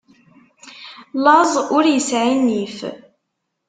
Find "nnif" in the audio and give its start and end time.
2.39-2.77